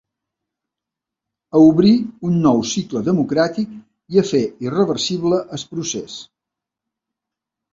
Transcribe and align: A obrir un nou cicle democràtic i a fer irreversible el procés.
A 1.59 1.59
obrir 1.65 1.91
un 2.29 2.39
nou 2.45 2.63
cicle 2.71 3.03
democràtic 3.09 3.77
i 4.15 4.23
a 4.23 4.25
fer 4.33 4.41
irreversible 4.71 5.43
el 5.59 5.67
procés. 5.75 6.17